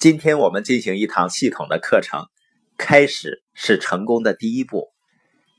[0.00, 2.24] 今天我们进行一堂系统的课程，
[2.78, 4.88] 开始是成功的第一步。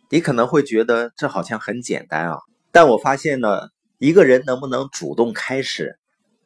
[0.10, 2.40] 你可能会觉得这好像很简单啊，
[2.72, 3.70] 但我发现呢，
[4.00, 6.00] 一个人能不能主动开始，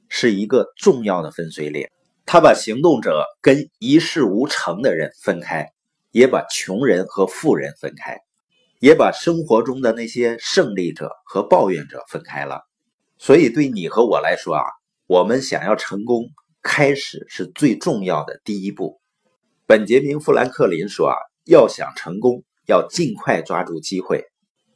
[0.10, 1.88] 是一个重要的分水岭。
[2.26, 5.70] 他把行动者跟一事无成的人分开，
[6.12, 8.18] 也把穷人和富人分开，
[8.82, 12.59] 也把生活中的那些胜利者和抱怨者分开了。
[13.18, 14.66] 所以对你和我来说啊，
[15.07, 16.25] 我们想要成功。
[16.68, 19.00] 开始是最重要的第一步。
[19.68, 21.15] 本杰明·富兰克林说：“啊，
[21.46, 24.25] 要想成功，要尽快抓住机会。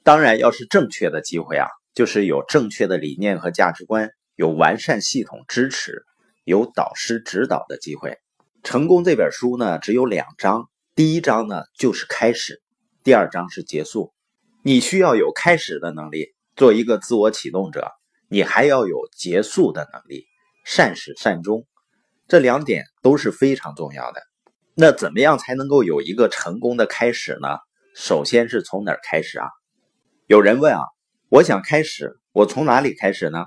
[0.03, 6.03] 当然，要是正确的机会啊，就是有正确的理念和价值观，有完善系统支持，
[6.43, 8.19] 有导师指导的机会。
[8.61, 12.61] 成功这本书呢，只有两章，第一章呢就是开始，
[13.03, 14.13] 第二章是结束。
[14.63, 17.81] 你需要有开始的能力，做一个自我启动者；
[18.29, 20.27] 你还要有结束的能力，
[20.63, 21.65] 善始善终。”
[22.29, 24.21] 这两点都是非常重要的。
[24.75, 27.57] 那怎么样才能够有一个成功的开始呢？
[27.95, 29.47] 首先是从哪儿开始啊？
[30.27, 30.81] 有人问啊，
[31.29, 33.45] 我想开始，我从哪里开始呢？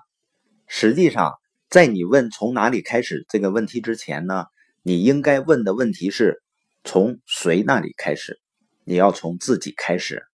[0.66, 1.32] 实际上，
[1.70, 4.46] 在你问从哪里开始这个问题之前呢，
[4.82, 6.42] 你应该问的问题是
[6.82, 8.40] 从谁那里开始？
[8.82, 10.24] 你要从自己开始。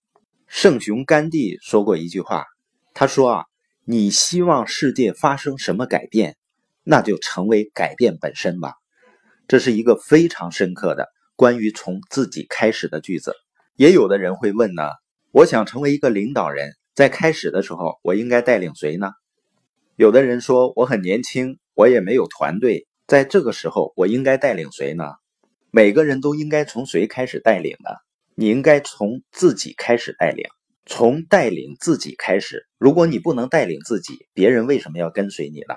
[0.47, 2.47] 圣雄甘地说过一句话，
[2.95, 3.45] 他说啊，
[3.84, 6.39] 你希望世界发生什么改变？
[6.91, 8.72] 那就成为改变本身吧，
[9.47, 13.34] 这是一个非常深刻的关于从自己开始的句子。
[13.77, 14.84] 也有的人会问呢，
[15.30, 19.11] 我想成为一个领导人，在开始的时候，我应该带领谁呢？
[19.97, 25.05] 有的人说我很年轻，我也没有团队，在这个时候，我应该带领谁呢？
[25.70, 27.91] 每个人都应该从谁开始带领呢？
[28.34, 30.47] 你应该从自己开始带领，
[30.86, 32.67] 从带领自己开始。
[32.78, 35.75] 如果你不能带领自己，别人为什么要跟随你呢？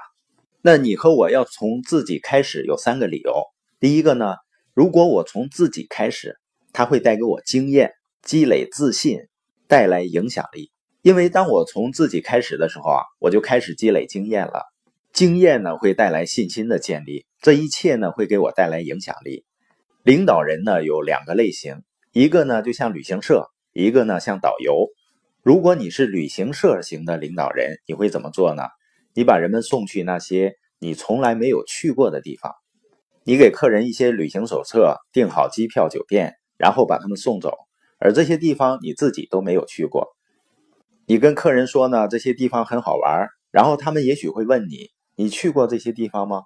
[0.64, 3.34] 那你和我要从自己开始，有三个理由。
[3.80, 4.36] 第一个呢，
[4.76, 6.38] 如果我从自己开始，
[6.72, 9.22] 它会带给我经验、积累自信、
[9.68, 10.72] 带来影响力。
[11.02, 14.62] 因为当我从自己开始的时候啊，我就开始积累经验了。
[15.12, 19.46] 经验呢会带来信心的建立，这一切呢会给我带来影响力。
[20.04, 21.82] 领导人呢有两个类型，
[22.12, 24.90] 一个呢就像旅行社，一个呢像导游。
[25.42, 28.62] 如果你是旅行社型的领导人，你会怎么做呢？
[29.14, 32.54] 你把人们送去那些你从来没有去过的地方，
[33.24, 37.54] 你给客人一些旅行手册，订好机票、酒店，然后把他们送走。
[38.00, 40.08] 而这些地方你自己都没有去过。
[41.06, 46.44] 你跟客人说呢，这些地方很好玩，然后他们也许会问你：你去过这些地方吗？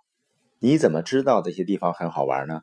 [0.59, 2.62] 你怎么知道这些地方很好玩呢？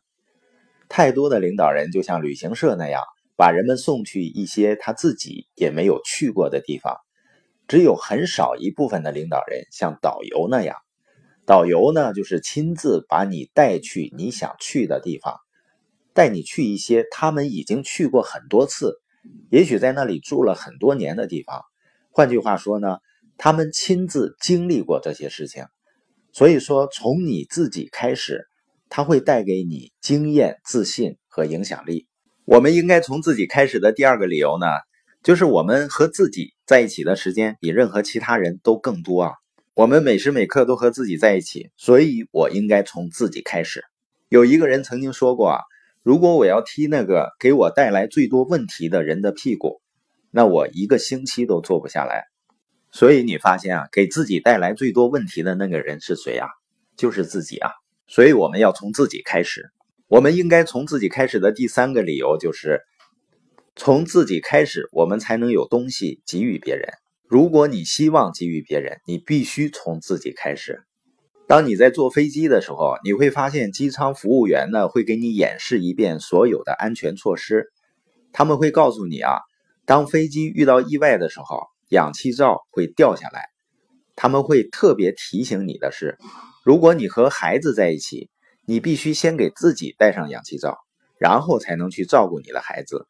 [0.88, 3.02] 太多的领导人就像旅行社那样，
[3.36, 6.96] 把人们送去一些他自己也没有去过的地方。
[7.68, 10.76] 只有很少一部分的领导人像导游那样，
[11.46, 15.36] 导游呢就是亲自把你带去你想去的地方，
[16.12, 19.00] 带你去一些他们已经去过很多次，
[19.50, 21.62] 也许在那里住了很多年的地方。
[22.10, 22.98] 换句话说呢，
[23.38, 25.64] 他们亲自经历过这些事情，
[26.32, 28.46] 所以说从你自己开始，
[28.90, 32.06] 他会带给你经验、自信和影响力。
[32.44, 34.66] 我们应该从自己开始的第二个理由呢？
[35.22, 39.32] 就是我们和自己在一起的时间比任何其他人都更多啊！
[39.72, 43.84] 我们每时每刻都和自己在一起，所以我应该从自己开始。
[44.28, 45.58] 有一个人曾经说过啊，
[46.02, 49.80] 如果我要踢那个给我带来最多问题的人的屁股，
[50.32, 52.24] 那我一个星期都坐不下来。
[52.90, 56.48] 所以你发现啊，给自己带来最多问题的那个人是谁啊？
[56.96, 57.70] 就是自己啊！
[58.08, 59.70] 所以我们要从自己开始。
[60.08, 62.80] 我们应该从自己开始的第三个理由就是。
[63.74, 66.92] 从自己开始，我们才能有东西给予别人。
[67.26, 70.82] 如果你希望给予别人，你必须从自己开始。
[71.48, 77.72] 当你在坐飞机的时候，你会发现机舱服务员呢会给你演示一遍所有的安全措施。
[78.32, 79.38] 他们会告诉你啊，
[79.86, 83.46] 当飞机遇到意外的时候，氧气罩会掉下来。
[84.14, 86.18] 他们会特别提醒你的是，
[86.62, 88.28] 如果你和孩子在一起，
[88.66, 90.76] 你必须先给自己戴上氧气罩，
[91.18, 93.06] 然后才能去照顾你的孩子。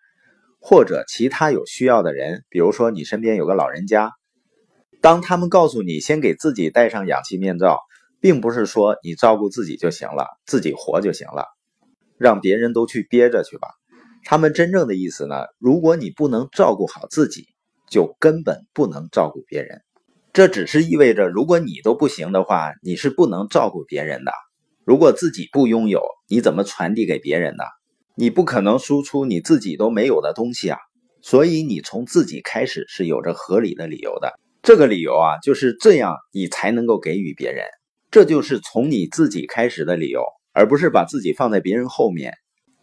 [0.65, 4.13] 或者其他有需要的人，比如说你身边有个老人家，
[5.01, 7.81] 当他们告诉你先给自己戴上氧气面罩，
[8.21, 11.47] 并不是说你照顾自己就行了，自己活就行了，
[12.17, 13.67] 让别人都去憋着去吧。
[14.25, 17.49] 他们真正的意思呢，如果你不能照顾好自己，
[17.91, 19.83] 就根本不能照顾别人。
[20.33, 24.33] 这只是意味着，如果你都不行的话，你是不能照顾别人的。
[24.85, 27.65] 如果自己不拥有，你怎么传递给别人呢？
[28.15, 30.79] 你不可能输出你自己都没有的东西啊，
[31.21, 34.39] 所以你从自己开始是有着合理的理由的。
[34.63, 37.65] 这个理由啊，就是这样，你才能够给予别人。
[38.11, 40.23] 这就是从你自己开始的理由。
[40.55, 42.35] 而不是把自己放在别人后面。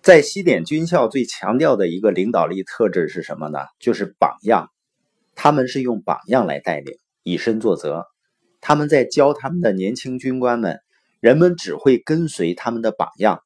[0.02, 3.60] 在西点军校最强调的一个领导力特质是什么呢？
[3.80, 4.70] 就是榜样。
[5.36, 8.08] 他们是用榜样来带领，以身作则。
[8.60, 10.80] 他们在教他们的年轻军官们，
[11.20, 13.44] 人们只会跟随他们的榜样，